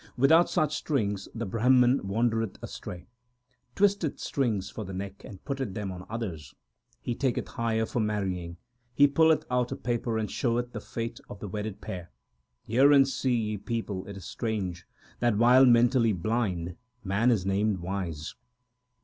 [0.17, 3.05] Without such strings the Brahman wandereth astray,
[3.75, 6.55] Twisteth strings for the neck, and putteth them on others.
[7.01, 8.57] He taketh hire for marrying;
[8.95, 12.09] He pulleth out a paper, and showeth the fate of the wedded pair.
[12.65, 14.87] 1 Hear and see, ye people, it is strange
[15.19, 18.33] That, while mentally blind, man is named wise.